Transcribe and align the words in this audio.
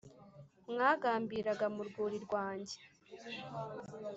mwagambiraga 0.71 1.65
mu 1.75 1.81
rwuri 1.87 2.17
rwange 2.25 2.75